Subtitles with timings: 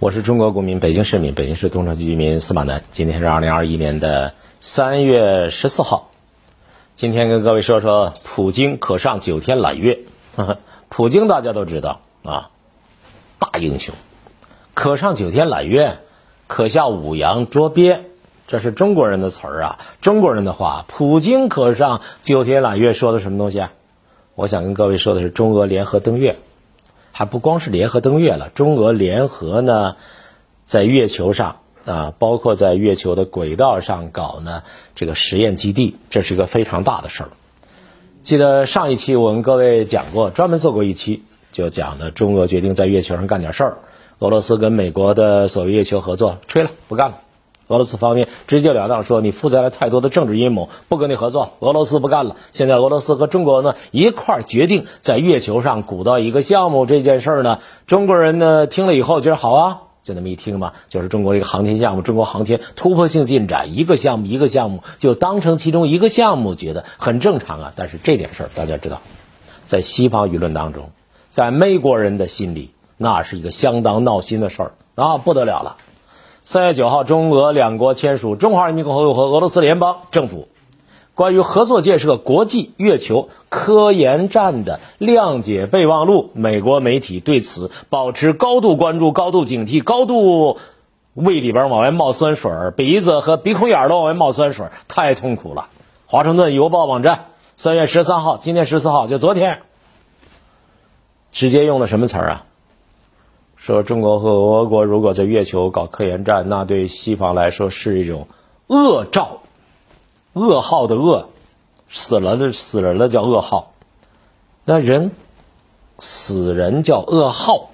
[0.00, 2.82] 我是中国公民，北京市民，北京市东城区居民司马南。
[2.90, 6.10] 今天是二零二一年的三月十四号。
[6.94, 10.00] 今天跟各位说说普京可上九天揽月。
[10.90, 12.50] 普京大家都知道啊，
[13.38, 13.94] 大英雄，
[14.74, 15.98] 可上九天揽月，
[16.48, 18.00] 可下五洋捉鳖，
[18.48, 20.84] 这是中国人的词儿啊，中国人的话。
[20.88, 23.72] 普京可上九天揽月，说的什么东西啊？
[24.34, 26.36] 我想跟各位说的是中俄联合登月。
[27.16, 29.94] 还不光是联合登月了，中俄联合呢，
[30.64, 34.64] 在月球上啊，包括在月球的轨道上搞呢
[34.96, 37.28] 这个实验基地，这是一个非常大的事儿。
[38.22, 41.22] 记得上一期我跟各位讲过，专门做过一期，
[41.52, 43.78] 就讲的中俄决定在月球上干点事儿，
[44.18, 47.20] 俄罗斯跟美国的所谓月球合作吹了，不干了。
[47.66, 52.36] 俄罗斯方面直截了当说：“你负载了太多的政治阴谋，不跟你合作。”俄罗斯不干了。
[52.50, 56.84] 现在俄罗斯和中国呢一块儿决定在月球上鼓捣一个项目。
[56.86, 67.72] 这件事儿呢，中国人呢听了以后觉得好啊，就那么一听嘛，就是中国一个航天项目，中国航天突破性进展，一个项目一个项目就当成其中一个项目，觉得很正常啊。
[67.74, 69.00] 但是这件事儿大家知道，
[69.64, 70.90] 在西方舆论当中，
[71.30, 75.76] 在美国人的心里，那是一个相当闹心的事儿啊，不得了了。
[76.46, 80.46] 三月九号，中俄两国签署《中华人民共和国和俄罗斯联邦政府
[81.14, 86.24] 关于合作建设国际月球科研站的谅解备忘录》。
[86.38, 90.58] 美国媒体对此保持高度关注、高度警惕、高度
[91.14, 95.68] 胃里边往外冒酸水鼻子和鼻孔眼儿都往外冒酸水太痛苦了。
[96.04, 99.62] 华盛顿邮报网站三月十三号，今天十四号，就昨天，
[101.32, 102.44] 直接用了什么词儿啊？
[103.64, 108.28] 说中国和俄国如果在月球搞科研站，那对西方来说是一种
[108.66, 109.38] 恶兆，
[110.34, 111.24] 噩耗的噩，
[111.88, 113.72] 死了的死人了叫噩耗，
[114.66, 115.12] 那人
[115.98, 117.70] 死人叫噩耗，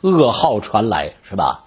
[0.00, 1.64] 噩耗传来是吧？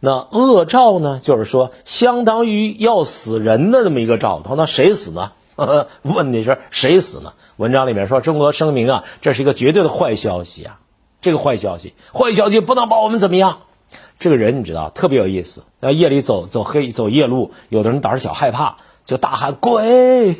[0.00, 4.56] 那恶兆呢，就是说相当于要死人的这么一个兆头。
[4.56, 5.30] 那谁死呢？
[6.02, 7.34] 问你是谁死呢？
[7.56, 10.80] 文章里面说，中国声明啊，这是一个绝对的坏消息啊。
[11.26, 13.62] 这个坏消息，坏消息不能把我们怎么样。
[14.20, 18.76] 这个人你知道特别有意思，那夜里走走黑走夜路，有的人胆小害怕，
[19.06, 20.36] 就大喊鬼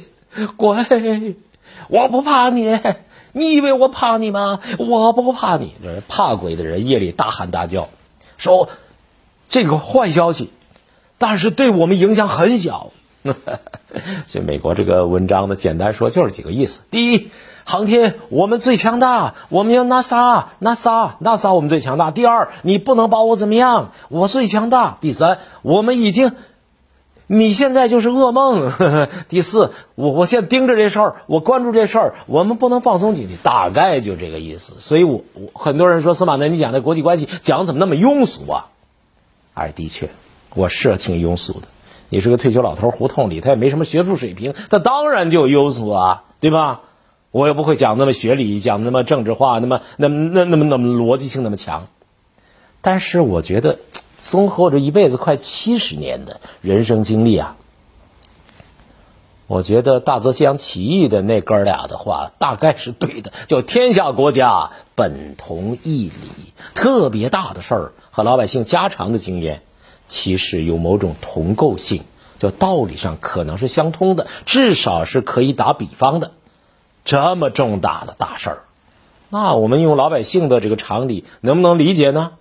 [0.56, 1.34] 鬼，
[1.88, 2.78] 我不怕你，
[3.32, 4.60] 你以为我怕你吗？
[4.78, 5.74] 我不怕你。
[5.82, 7.88] 这怕鬼的人夜里大喊大叫，
[8.38, 8.68] 说
[9.48, 10.52] 这个坏消息，
[11.18, 12.92] 但是对我们影响很小。
[14.26, 17.30] 所以美国这个文章呢，简单说就是几个意思：第一。
[17.68, 22.12] 航天我们最强大，我们要 NASA，NASA，NASA 我们最强大。
[22.12, 24.98] 第二，你不能把我怎么样，我最强大。
[25.00, 26.30] 第三，我们已经，
[27.26, 28.70] 你现在就是噩梦。
[29.28, 33.30] 第四，我我现在盯着这事儿，我关注这事儿，我们不能放松警惕。
[33.42, 34.74] 大概就这个意思。
[34.78, 38.66] 所以我我很多人说司马南，你讲的国际关系讲怎么那么庸俗啊？
[39.54, 40.10] 哎，的确，
[40.54, 41.62] 我是挺庸俗的。
[42.08, 46.80] 你是个退休老头，胡同里他也没什么学术水平，他当然就庸俗啊，对吧？
[47.32, 51.88] 我也不会讲那么学理，讲那么政治化，那么那那那么那么逻辑性那么强。
[52.80, 53.78] 但是我觉得，
[54.18, 57.56] 综合我这一辈子快七十年的人生经历啊，
[59.48, 63.32] 我觉得大泽西洋起义的那哥俩的话大概是对的。
[63.48, 66.12] 就天下国家本同一理，
[66.74, 69.62] 特别大的事儿和老百姓家常的经验，
[70.06, 72.02] 其实有某种同构性，
[72.38, 76.32] 就道理上可能是相通的，至少是可以打比方的。
[77.04, 78.58] 这么重大的大事儿，
[79.28, 82.32] 那我们用老百姓的这个常理能不能理解呢？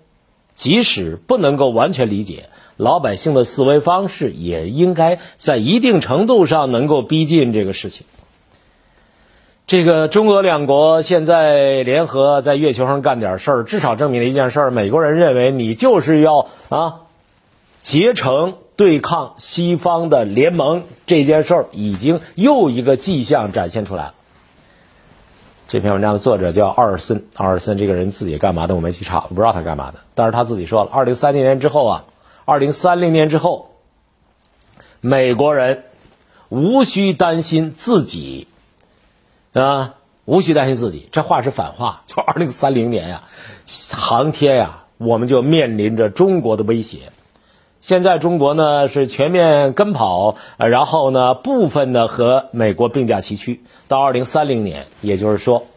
[0.55, 8.07] 即使不能够完全理解，老百姓的思维方式也应该在一定程度上能够逼近这个事情。
[9.67, 17.01] 这个中俄两国现在联合在月球上干点事儿，至少证明了一件事儿：美国人认为你就是要啊
[17.85, 24.13] 结成对抗西方的联盟，这件事儿已经又一个迹象展现出来了。
[25.67, 29.99] 这篇文章的作者叫奥尔森，奥尔森这个人自己干嘛的我没去查，我不知道他干嘛的。
[30.15, 32.05] 但是他自己说了，二零三零年之后啊，
[32.45, 33.69] 二零三零年之后，
[34.99, 35.83] 美国人
[36.49, 38.47] 无需担心自己
[39.53, 39.93] 啊，
[40.25, 41.07] 无需担心自己。
[41.11, 43.23] 这话是反话，就二零三零年呀，
[43.93, 47.11] 航天呀，我们就面临着中国的威胁。
[47.85, 53.61] 现在中国呢是全面跟跑，然后呢部分的和美国并驾齐驱。
[53.87, 55.67] 到二零三零年，也就是说，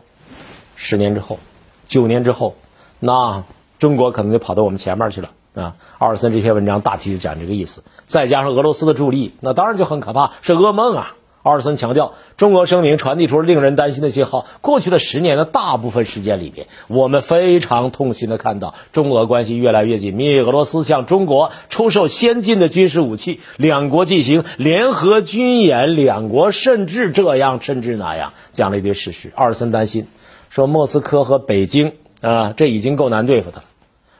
[0.75, 1.38] 十年之后、
[1.87, 2.55] 九年之后，
[2.99, 3.44] 那
[3.78, 5.76] 中国可能就跑到我们前面去了啊。
[5.99, 7.84] 奥尔森这篇文章大体就讲这个意思。
[8.06, 11.14] 再加上俄罗斯的助力，那当然就很可怕，是噩梦啊！
[11.43, 14.46] 奥尔森强调，中国声明传递出了令人担心的信号。
[14.61, 20.37] 过去的十年的大部分时间里边，我们非常痛心的看到中俄关系越来越紧密。
[20.38, 29.32] 俄罗斯向中国出售先进的军事武器，两国进行联合军演，两国甚至这样，甚至那样，讲了一堆事实。
[29.35, 30.06] 奥尔森担心，
[30.50, 33.64] 说莫斯科和北京啊，这已经够难对付的了。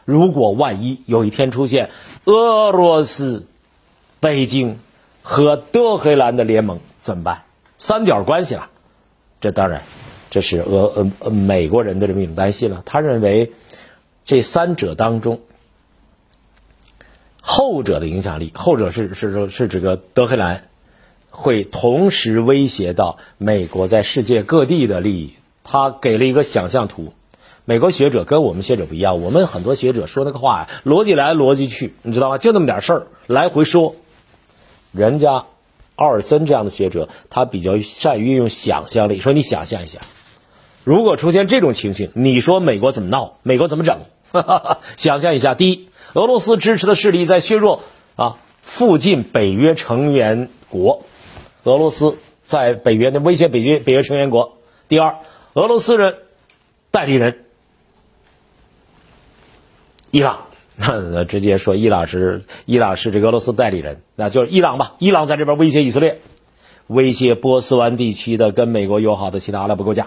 [0.05, 1.91] 如果万一有一天出现
[2.25, 3.45] 俄罗斯、
[4.21, 4.79] 北京
[5.21, 7.45] 和德黑兰的联盟，怎么办？
[7.79, 8.69] 三角关系了，
[9.41, 9.83] 这当然，
[10.29, 12.83] 这是俄呃呃美国人的这么一种担心了。
[12.85, 13.53] 他认为，
[14.27, 15.41] 这三者当中，
[17.41, 20.69] 后者的影响力，后者是是说是指个德黑兰，
[21.31, 25.33] 会同时威胁到美国在世界各地的利益。
[25.65, 27.15] 他给了一个想象图。
[27.65, 32.39] 美国学者跟我们学者不一样，我们很多学者说那个话，逻辑来逻辑去，你知道吗？
[32.39, 33.97] 就那么点事儿，来回说。
[34.93, 35.45] 人家
[35.99, 39.19] 奥尔森这样的学者，他比较善于运用想象力。
[39.19, 39.99] 说你想象一下，
[40.85, 43.41] 如果出现这种情形，你说美国怎么闹？
[43.43, 43.99] 美国怎么整？
[44.97, 47.83] 想象一下，第一，俄罗斯支持的势力在削弱
[48.15, 51.03] 啊附近北约成员国，
[51.65, 54.57] 俄罗斯在北约的威胁北约北约成员国。
[54.87, 55.17] 第二，
[55.55, 56.19] 俄罗斯人
[56.93, 57.45] 代理人。
[60.11, 60.47] 伊朗，
[60.81, 64.95] 那直接说伊朗是伊朗是这俄罗斯代理人，那就是伊朗吧？
[65.01, 66.21] 伊朗在这边威胁以色列，
[66.87, 70.07] 威胁波斯湾地区的跟美国友好的其他阿拉伯国家。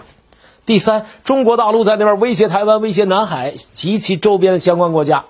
[0.64, 5.26] 第三，中国大陆在那边威胁台湾，威胁南海及其周边的相关国家。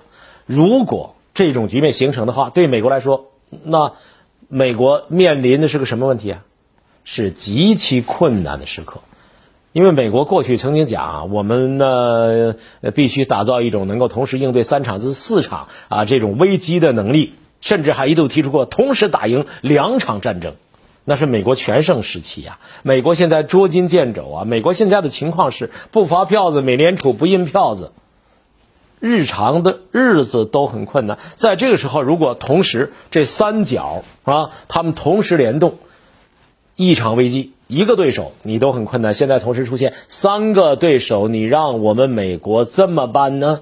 [0.46, 3.30] 如果这种局面形成的话，对美国来说，
[3.64, 3.94] 那
[4.48, 6.44] 美国面临的是个什么问题啊？
[7.04, 9.00] 是极其困难的时刻。
[9.72, 12.54] 因为美国过去曾经讲啊，我们呢
[12.94, 17.32] 必须打造一种能够同时应对三场至四场啊这种危机的能力，
[17.62, 20.56] 甚至还一度提出过同时打赢两场战争，
[21.04, 22.58] 那是美国全盛时期呀。
[22.82, 27.92] 美国现在捉襟见肘啊，美国现在的情况是不发票子，美联储不印票子，
[29.00, 31.18] 日常的日子都很困难。
[31.32, 35.78] 在这个时候，如果同时这三角啊，他们同时联动，
[36.76, 37.51] 一场危机。
[37.66, 43.60] 一个对手你都很困难，现在同时出现三个对手，你让我们美国怎么办呢？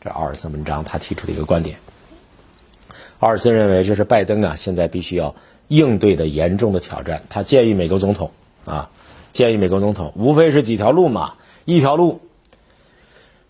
[0.00, 1.78] 这奥尔森文章他提出了一个观点。
[3.20, 5.34] 奥尔森认为这是拜登啊现在必须要
[5.66, 7.24] 应对的严重的挑战。
[7.28, 8.30] 他建议美国总统
[8.64, 8.90] 啊，
[9.32, 11.34] 建议美国总统无非是几条路嘛，
[11.64, 12.20] 一条路，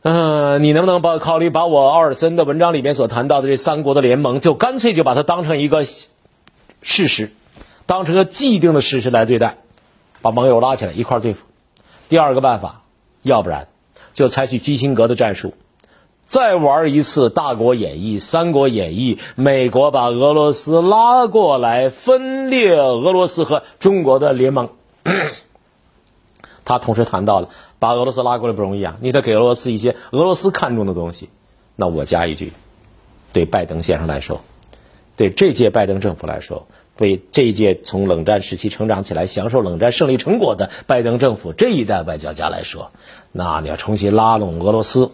[0.02, 6.10] 嗯，你能不能把考虑把我奥尔森的文章里面所谈到的这三国的联盟，就干脆就把它当成一个事
[6.82, 7.30] 实，
[7.84, 9.58] 当成个既定的事实来对待。
[10.22, 11.44] 把盟友拉起来一块对付。
[12.08, 12.82] 第二个办法，
[13.22, 13.68] 要不然
[14.14, 15.54] 就采取基辛格的战术，
[16.26, 19.18] 再玩一次大国演义、三国演义。
[19.34, 24.70] 美国把俄罗斯拉过来，分裂俄罗斯和中国的联盟。
[26.64, 27.48] 他同时谈到了
[27.78, 31.30] 把俄罗斯拉过来不容易啊，你得给俄罗斯一些俄罗斯看重的东西。
[31.76, 32.52] 那我加一句，
[33.32, 34.42] 对拜登先生来说，
[35.16, 36.66] 对这届拜登政府来说。
[36.98, 42.90] 为这一届从冷战时期成长起来、享受冷战胜利成果的拜登政府这一代外交家来说，
[43.32, 45.12] 那你要重新拉拢俄罗斯，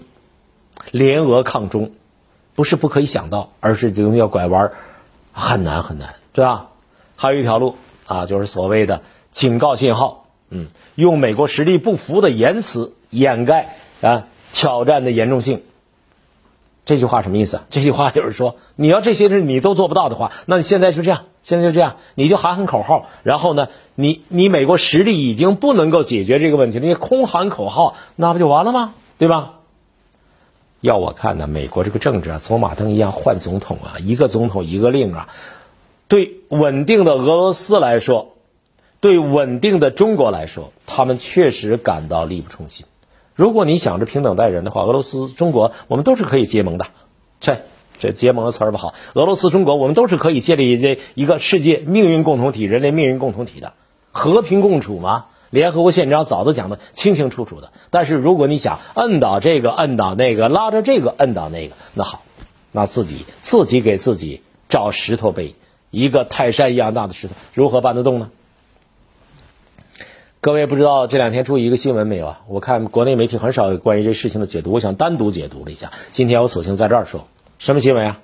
[0.90, 1.92] 联俄抗中，
[2.54, 4.72] 不是不可以想到，而是这东西要拐弯，
[5.32, 6.68] 很难很难，对吧？
[7.16, 7.76] 还有一条路
[8.06, 15.62] 啊，就是所谓的警告信号，嗯，用美国实力不符的言辞掩盖啊挑战的严重性。
[16.86, 17.60] 这句话什么意思？
[17.70, 28.94] 这句话就是说，你要这些事你都做不到的话，那你现在就这样，现在就这样，你就喊喊口号，然后呢，你你美国实力已经不能够解决这个问题了，你空喊口号，那不就完了吗？
[29.18, 29.60] 对吧？
[30.80, 35.28] 要我看呢，美国这个政治啊，走马灯一样换总统啊，一个总统一个令啊，
[36.08, 38.34] 对稳定的俄罗斯来说，
[39.00, 42.86] 对稳定的中国来说，他们确实感到力不从心。
[43.34, 46.86] 如果你想着平等待人的话，俄罗斯、中国，我们都是可以结盟的。
[47.40, 47.62] 这
[47.98, 48.94] 这结盟的词儿不好。
[49.14, 53.72] 俄罗斯、中国，我们都是可以建立这一个世界命运共同体、人类命运共同体的
[54.12, 55.26] 和平共处嘛？
[55.50, 57.70] 联合国宪章早都讲的清清楚楚的。
[57.90, 62.22] 但是如果你想摁倒这个、摁倒那个、拉着这个、摁倒那个，那好，
[62.72, 65.54] 那自己自己给自己找石头背，
[65.90, 68.30] 一个泰山一样大的石头，如何搬得动呢？
[70.40, 72.40] 各位不知道这两天注意一个新闻没有啊？
[72.48, 75.92] 我看国内媒体很少有关于这事情的解读，我想单独解读了一下。
[76.10, 77.28] 今天我索性在这儿说，
[77.64, 78.20] 什么新闻啊？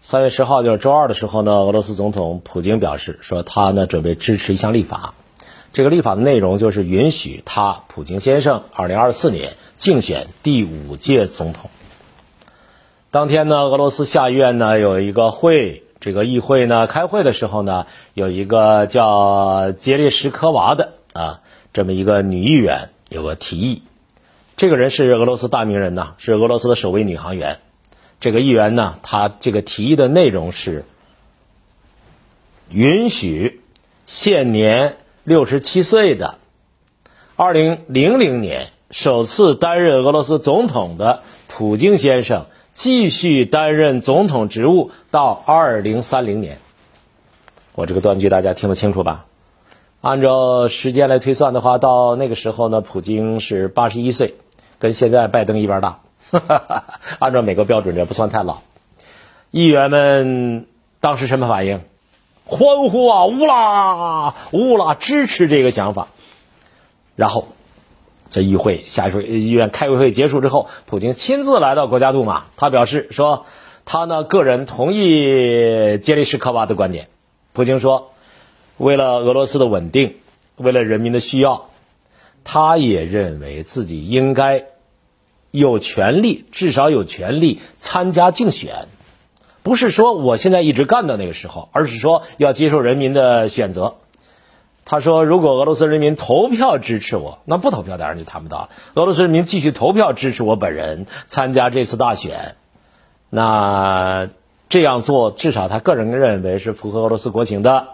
[0.00, 5.12] 三月十号就是周二的时候呢，俄罗斯总统普京表示说，他呢准备支持一项立法，
[5.74, 11.68] 这个立法的内容就是允许他普京先生二零二四年竞选第五届总统。
[13.10, 21.40] 当天呢，俄罗斯下议院呢有一个会，这个议会呢开会的时候呢，有一个叫杰列什科娃的啊
[21.74, 23.82] 这么一个女议员有个提议，
[24.56, 27.58] 这个人是俄罗斯大名人呐，是俄罗斯的首位女航员。
[28.20, 30.84] 这个议员呢，他这个提议的内容是
[32.70, 33.60] 允许
[34.06, 36.38] 现年六十七岁的
[37.36, 42.46] 二零零零年首次担任俄罗斯总统的普京先生。
[42.78, 46.58] 继续担任总统职务到二零三零年。
[47.74, 49.26] 我这个断句大家听得清楚吧？
[50.00, 54.36] 按照时间来推算的话，到那个时候呢，普京是八十一岁，
[54.78, 56.02] 跟现在拜登一边大。
[57.20, 58.58] 按照美国标准，这不算太老。
[59.50, 60.66] 议员们
[61.00, 61.80] 当时什么反应？
[62.44, 63.26] 欢呼啊！
[63.26, 66.08] 乌拉乌拉，支持这个想法。
[67.16, 67.48] 然后。
[68.30, 73.46] 这议会下议会议院开会会结束之后，普京亲自来到国家杜马，他表示说，
[73.86, 77.08] 他呢个人同意杰里什科娃的观点。
[77.54, 78.10] 普京说，
[78.76, 80.16] 为了俄罗斯的稳定，
[80.56, 81.70] 为了人民的需要，
[82.44, 84.66] 他也认为自己应该
[85.50, 88.88] 有权利，至少有权利参加竞选，
[89.62, 93.94] 不是说我现在一直干到那个时候，而是说要接受人民的选择。
[94.90, 98.70] 他说：“如果俄罗斯人民投票支持我，那不投票当然就谈不到。
[98.94, 102.56] 俄罗斯人民继续投票支持我本人参加这次大选，
[103.28, 104.30] 那
[104.70, 107.88] 这样做至少他个人认为是符合俄罗斯国情的。”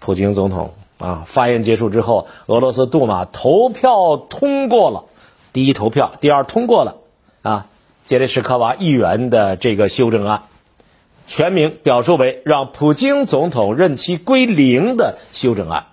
[0.00, 5.04] 普京总统啊，发言结束之后，俄罗斯杜马投票通过了
[5.52, 6.96] 第一投票，第二通过了
[7.42, 7.66] 啊，
[8.04, 10.44] 杰列什科娃议员的这个修正案。
[11.24, 15.86] 全名表述为让普京总统任期归零的修正案，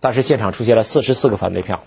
[0.00, 1.84] 但是现场出现了四十四个反对票，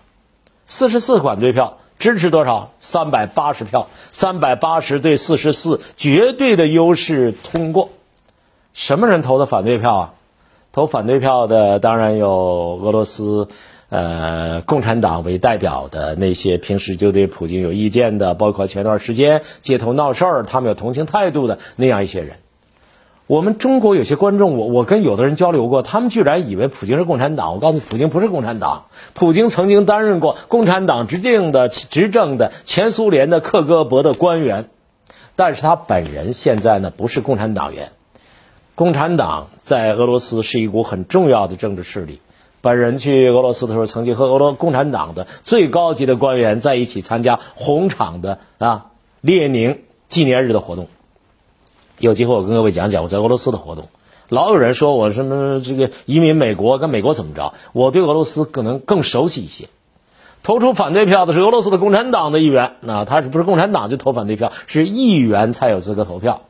[0.65, 2.71] 四十四反对票支持多少？
[2.79, 7.89] 三百八十票，三百八十对四十四，绝对的优势通过。
[8.73, 10.13] 什么人投的反对票啊？
[10.71, 13.49] 投反对票的当然有俄罗斯，
[13.89, 22.37] 呃，共产党为代表的那些平时就对普京有意见的，包括前段时间街头闹事儿，他们有同情态度的那样一些人。
[23.27, 27.53] 我们中国有些观众，我我跟有的人交流过，他们居然以为普京是共产党。
[27.53, 28.85] 我告诉你，普京不是共产党。
[29.13, 34.69] 普京曾经担任过共产党执政的执政的前苏联的克格勃的官员，
[35.35, 37.91] 但是他本人现在呢不是共产党员。
[38.75, 42.21] 共产党在俄罗斯是一股很重要的政治势力。
[42.61, 48.87] 本人去俄罗斯的时候，曾经和俄罗共产党的最高级的官员在一起参加红场的啊
[49.21, 50.87] 列宁纪念日的活动。
[51.99, 53.89] 有机会我跟各位讲讲我在俄罗斯的活动。
[54.29, 57.53] 老有人说我什么这个移民美国跟美国怎么着？
[57.73, 59.69] 我对俄罗斯可能更熟悉一些。
[60.43, 64.51] 投出反对票的是俄罗斯的共产党的议员，那他是不是共产党就投反对票？
[64.65, 66.41] 是议员才有资格投票。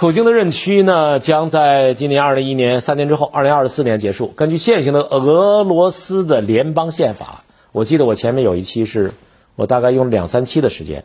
[0.00, 4.28] 普京的任期呢将在今年二零一年三年之后，二零二四年结束。
[4.28, 9.12] 根据现行的俄罗斯的联邦宪法，我记得我前面有一期是
[9.56, 11.04] 我大概用两三期的时间。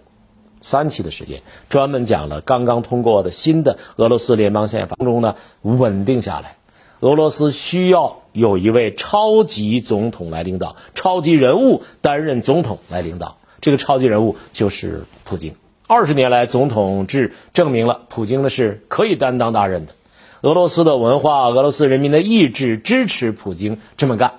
[0.61, 6.55] 三期的时间，专门讲了刚刚通过的新的俄罗斯联邦宪法中呢，稳定下来。
[7.01, 13.39] 俄罗斯需要有一位超级总统来领导，超级人物担任总统来领导。
[13.59, 15.53] 这个超级人物就是普京。
[15.87, 19.93] 二十年来，总统制证明了普京呢是可以担当大任的。
[20.41, 24.33] 俄罗斯的文化，俄罗斯人民的意志支持普京这么干。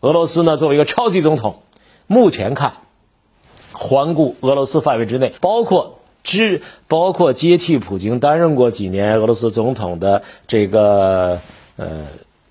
[0.00, 1.62] 俄罗斯呢作为一个超级总统，
[2.06, 2.74] 目前看。
[3.74, 11.40] 环顾俄罗斯范围之内，包括之包括接替普京担任过几年俄罗斯总统的这个
[11.76, 12.06] 呃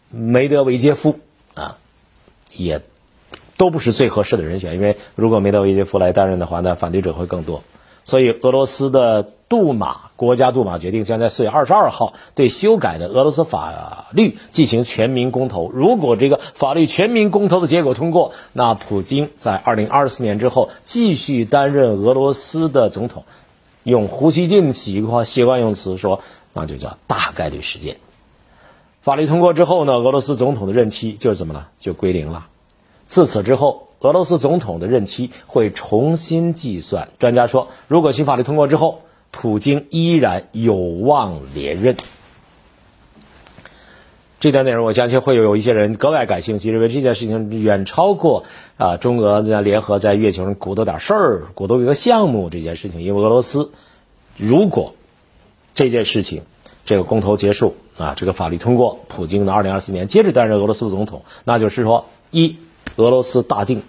[0.09, 1.19] 梅德韦杰夫
[1.53, 1.77] 啊，
[2.51, 2.81] 也
[3.55, 7.63] 都不是最合适的人选，因为如果梅德韦杰夫来担任的话，那反对者会更多。
[8.03, 15.69] 所以俄罗斯的杜马国家杜马决定将在四月二十二号对修改的俄罗斯法律进行全民公投。
[15.71, 23.23] 如果这个法律全民公投的结果通过，那普京在二零二四年之后继续担任俄罗斯的总统。
[23.83, 26.21] 用胡锡进习惯习惯用词说，
[26.53, 27.97] 那就叫大概率事件。
[29.01, 31.69] 法律通过之后呢，俄罗斯总统的任期就是怎么了？
[31.79, 32.47] 就归零了。
[33.05, 33.89] 自此之后。
[34.01, 37.09] 俄罗斯总统的任期会重新计算。
[37.19, 41.95] 专家说，如果新法律通过之后，普京依然有望连任。
[44.39, 53.03] 这段内容，我相信会有一些人格外感兴趣，认为这件事情远超过啊中俄在联合在月球上鼓捣点事儿、鼓捣一个项目这件事情。
[53.03, 53.71] 因为俄罗斯
[54.35, 54.95] 如果
[55.75, 56.41] 这件事情
[56.85, 62.55] 这个公投结束啊，这个法律通过，普京的二零二四年接着担任俄罗斯总统，那就是说一。
[62.97, 63.83] 俄罗斯大定，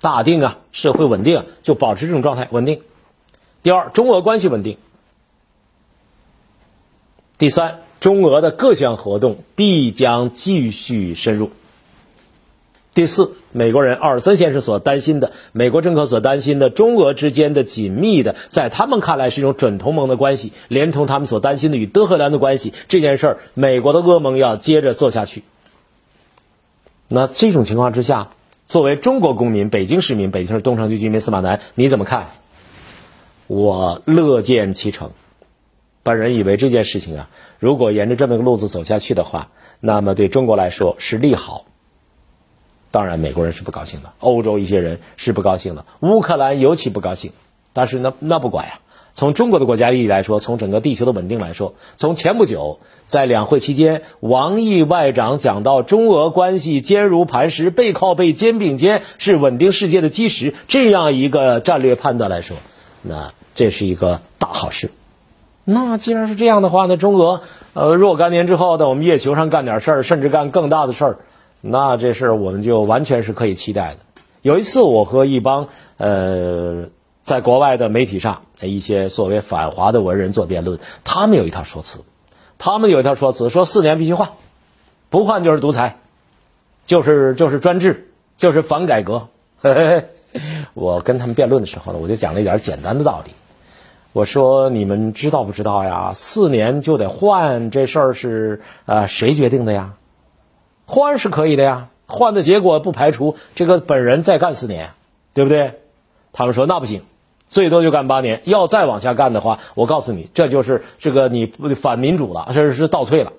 [0.00, 2.80] 大定啊，社会稳定，就保持这种状态稳定。
[3.62, 4.78] 第二，中俄关系稳定。
[7.38, 11.50] 第三，中俄的各项活动必将继续深入。
[12.92, 25.44] 第四，美国人奥尔森先生所担心的，美国政客所担心的，中俄之间的紧密的，在他们看来是一种准同盟的关系，连同他们所担心的与德黑兰的关系，这件事儿，美国的噩梦要接着做下去。
[27.12, 28.30] 那这种情况之下，
[28.68, 32.28] 作为中国公民、北京市民、北京市东城区居民司马南，你怎么看？
[33.48, 35.10] 我乐见其成。
[36.04, 39.48] 本人以为这件事情啊，如果沿着这么个路子走下去的话，
[39.80, 41.64] 那么对中国来说是利好。
[42.92, 47.32] 当然，美国人是不高兴的，欧洲一些人是不高兴的，乌克兰尤其不高兴。
[47.72, 48.78] 但是那那不管呀，
[49.12, 62.56] 从中国的国家利益来说，从整个地球的稳定来说，从前不久在两会期间，王毅外长讲到中俄关系坚如磐石，背靠背，肩并肩，是稳定世界的基石，这样一个战略判断来说，
[63.02, 64.90] 那这是一个大好事。
[65.64, 67.42] 那既然是这样的话，那中俄
[67.74, 71.18] 呃若干年之后的我们月球上干点事儿，甚至干更大的事儿。
[71.60, 73.98] 那这事儿我们就完全是可以期待的。
[74.40, 76.86] 有一次，我和一帮呃
[77.22, 82.00] 在国外的媒体上一些所谓反华的文人做辩论，他们有一套说辞，
[82.58, 84.30] 他们有一套说辞，说四年必须换，
[85.10, 85.98] 不换就是独裁，
[86.86, 89.28] 就是就是专制，就是反改革。
[90.74, 93.32] 我跟他们辩论的时候呢，我就讲了一点简单的道理，
[94.12, 96.12] 我说你们知道不知道呀？
[96.14, 99.94] 四年就得换，这事儿是呃谁决定的呀？
[100.86, 104.90] 换是可以的呀，换的结果不排除这个本人再干四年，
[105.34, 105.80] 对不对？
[106.32, 107.02] 他们说那不行，
[107.48, 108.42] 最多就干八年。
[108.44, 113.32] 要再往下干的话，我告诉你，这就是这个你反民主了，这是倒退了。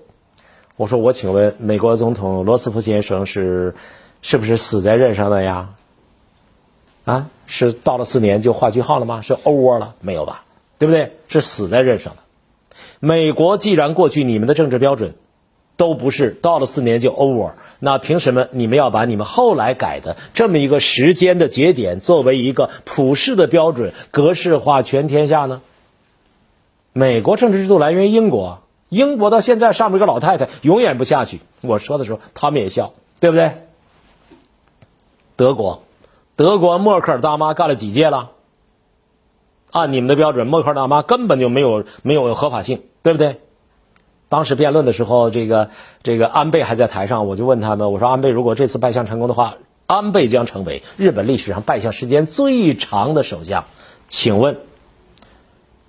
[0.76, 3.74] 我说我请问，美国总统罗斯福先生是
[4.20, 5.70] 是不是死在任上的呀？
[7.04, 9.22] 啊，是到了四年就画句号了吗？
[9.22, 10.44] 是 over 了没有吧？
[10.78, 11.16] 对不对？
[11.28, 12.22] 是死在任上的。
[13.00, 15.14] 美国既然过去你们的政治标准。
[15.76, 25.60] 都不是到了四年就 over，那凭什么你们要把你们后来改的这么一个时间的节点作为一个普世的标准，格式化全天下呢？
[26.92, 31.40] 美国政治制度来源于英国，英国到现在上面一个老太太永远不下去。
[31.62, 33.62] 我说的时候他们也笑，对不对？
[35.34, 35.82] 德国，
[36.36, 38.32] 德国默克尔大妈干了几届了？
[39.70, 43.40] 按你们的标准，默克尔大妈根本就没有没有合法性，对不对？
[44.32, 45.68] 当时辩论的时候，这个
[46.02, 53.66] 这个安倍还在台上，我就问他们，我说安倍如果这次拜相成功的话，安倍将成为日本历史上拜相时间最长的首相，
[54.08, 54.56] 请问，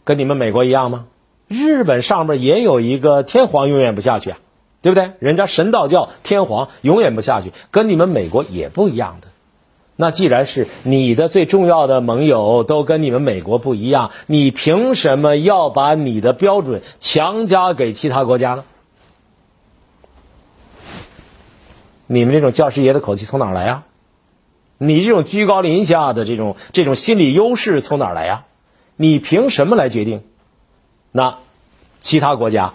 [0.03, 1.05] 跟你们美国一样吗？
[1.47, 4.39] 日本上面也有一个天皇永远不下去啊，
[4.81, 5.11] 对不对？
[5.19, 9.29] 人家神道教天皇永远不下去，跟你们美国也不一样的。
[9.95, 18.63] 那既然是你的最重要的盟友都跟你们美国不一样，你凭什么要把你的标准强加给其他国家呢？
[22.07, 23.83] 你们这种教师爷的口气从哪来呀？
[24.79, 28.45] 你这种居高临下的这种这种心理优势从哪来呀？
[28.95, 30.23] 你凭什么来决定？
[31.11, 31.37] 那
[31.99, 32.73] 其他国家？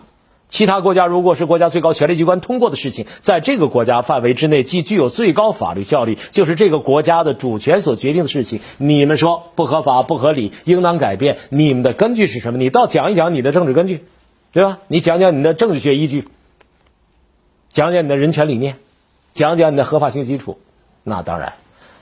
[0.48, 12.58] 其他国家如果是国家最高权力机关通过的事情，在这个国家范围之内，既具有最高法律效力，就是这个国家的主权所决定的事情，你们说不合法、不合理，应当改变，你们的根据是什么？
[12.58, 14.04] 你倒讲一讲你的政治根据，
[14.52, 14.78] 对吧？
[14.88, 16.26] 你讲讲你的政治学依据，
[17.70, 18.78] 讲讲你的人权理念，
[19.34, 20.58] 讲讲你的合法性基础，
[21.04, 21.52] 那当然。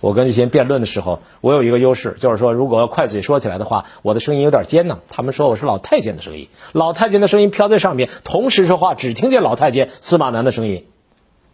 [0.06, 5.00] 我跟这些辩论的时候，我有一个优势，就是说，如果快嘴说起来的话，我的声音有点尖呢。
[5.08, 10.86] 他们说我是老太监的声音，老太监的声音飘在上面，同时说话只听见老太监司马南的声音。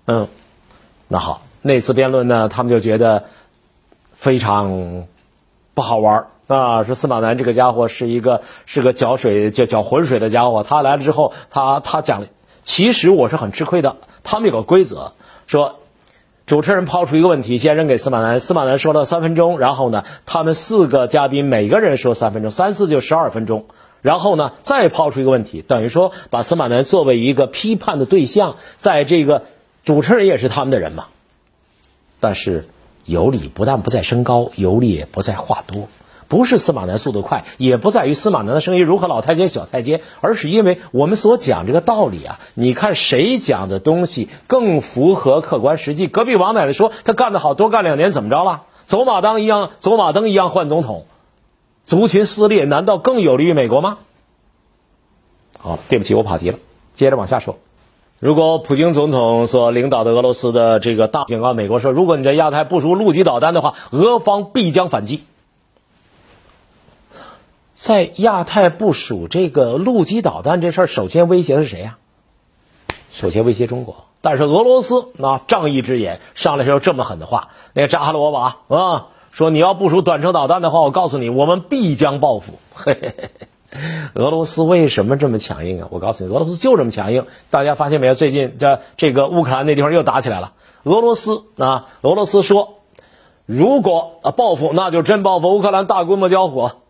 [0.05, 0.29] 嗯，
[1.09, 3.25] 那好，那次辩论呢，他们就觉得
[4.13, 5.07] 非常
[5.73, 10.63] 不好玩啊，说司马南这个家伙是一个是个搅水搅搅浑水的家伙。
[10.63, 12.27] 他来了之后，他他讲，
[12.63, 13.97] 其实我是很吃亏的。
[14.23, 15.15] 他们有个规则
[15.47, 15.79] 说。
[16.53, 23.65] 主持人抛出一个问题，先扔给司马南，司马南说了三分钟，然后呢，他们四个嘉宾每个人说三分钟，三四就十二分钟，
[24.03, 29.45] 然后呢，再抛出一个问题，等于说把司马南作为一个批判的对象，在这个
[29.83, 31.07] 主持人也是他们的人嘛，
[32.21, 32.69] 但是
[33.07, 35.89] 有理不但不在声高，有理也不在话多。
[36.33, 42.41] 不是司马南速度快，也不在于司马南的声音如何老太监小太监，而是因为我们所讲这个道理啊。
[42.55, 46.07] 你看谁讲的东西更符合客观实际？
[46.07, 48.63] 隔壁王奶奶说她干得好，多干两年怎么着了？
[48.85, 51.05] 走马灯一样，走马灯一样换总统，
[51.85, 53.99] 族群撕裂难道更有利于美国吗？
[55.59, 56.59] 好，对不起，我跑题了，
[56.95, 57.59] 接着往下说。
[58.21, 65.25] 如果普京总统所领导的俄罗斯的这个大警告美国说，如果你在亚太部署陆基导弹的话，俄方必将反击。
[67.73, 71.99] 在亚太部署这个陆基导弹这事儿，首先威胁的是谁呀？
[73.11, 74.07] 首先威胁中国。
[74.21, 82.53] 但是俄罗斯那仗义之眼上来时候这么狠的话，那个扎哈罗娃啊，说你要部署短程导弹的话，我告诉你，我们必将报复。
[82.75, 83.31] 嘿嘿嘿。
[84.15, 85.89] 俄罗斯为什么这么强硬啊？
[85.91, 87.27] 我告诉你，俄罗斯就这么强硬。
[87.51, 88.15] 大家发现没有？
[88.15, 90.53] 最近这这个乌克兰那地方又打起来了。
[90.85, 92.81] 俄罗斯啊，俄罗斯说，
[93.47, 95.57] 如果啊报复，那就真报复。
[95.57, 96.82] 乌克兰大规模交火，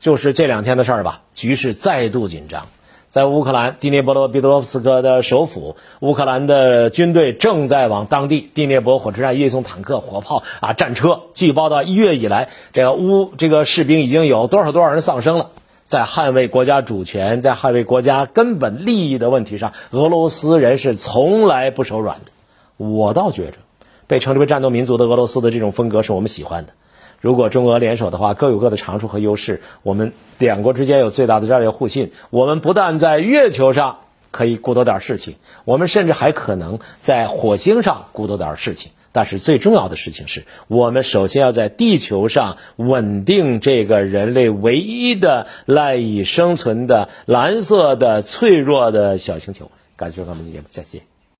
[0.00, 1.22] 就是这两天的事儿吧。
[1.34, 2.66] 局势再度紧张，
[3.08, 11.22] 在乌克兰第聂伯罗彼得罗夫斯克的首府，乌克兰的军队正在往当地第聂伯火车站运送坦克、火炮啊战车。
[11.34, 15.50] 据报道，一月以来，这个乌这个士兵已经有多少多少人丧生了。
[15.84, 22.32] 在捍卫国家主权、在捍卫国家根本利益的问题上，俄罗斯人是从来不手软的。
[22.76, 23.58] 我倒觉着，
[24.08, 26.72] 被称之为战斗民族的俄罗斯的这种风格是我们喜欢的。
[27.20, 29.62] 如果中俄联手的话，各有各的长处和优势。
[29.82, 32.12] 我们两国之间有最大的战略互信。
[32.30, 33.98] 我们不但在月球上
[34.30, 38.92] 可以鼓捣点事情，我们甚至还可能在火星上鼓捣点事情。
[39.12, 49.70] 但是最重要的事情是我们首先要在地球上稳定这个人类唯一的赖以生存的蓝色的脆弱的小星球。
[49.96, 51.15] 感谢收看本期节目，再见。